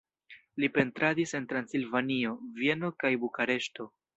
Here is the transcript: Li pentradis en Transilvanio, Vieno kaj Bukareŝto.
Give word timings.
Li 0.63 0.69
pentradis 0.77 1.35
en 1.39 1.45
Transilvanio, 1.53 2.35
Vieno 2.63 2.93
kaj 3.05 3.13
Bukareŝto. 3.27 3.91